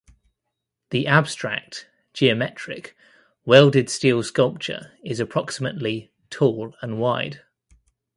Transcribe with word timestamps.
The 0.89 1.05
abstract 1.05 1.87
(geometric) 2.11 2.97
welded 3.45 3.87
steel 3.87 4.23
sculpture 4.23 4.93
is 5.05 5.19
approximately 5.19 6.09
tall 6.31 6.75
and 6.81 6.99
wide. 6.99 7.43